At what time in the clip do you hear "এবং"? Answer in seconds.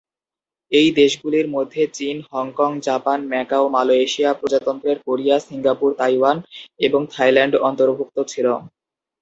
6.79-7.01